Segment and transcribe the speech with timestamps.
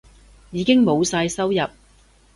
[0.49, 1.67] 已經冇晒收入